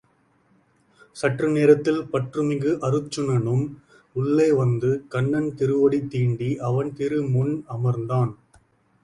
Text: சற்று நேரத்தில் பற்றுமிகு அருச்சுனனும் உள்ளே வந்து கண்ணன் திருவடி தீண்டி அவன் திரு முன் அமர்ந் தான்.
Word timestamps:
சற்று 1.15 1.47
நேரத்தில் 1.49 1.99
பற்றுமிகு 2.13 2.71
அருச்சுனனும் 2.87 3.63
உள்ளே 4.15 4.49
வந்து 4.53 4.91
கண்ணன் 5.07 5.51
திருவடி 5.55 6.01
தீண்டி 6.15 6.49
அவன் 6.69 6.91
திரு 6.95 7.21
முன் 7.35 7.55
அமர்ந் 7.75 8.05
தான். 8.05 8.33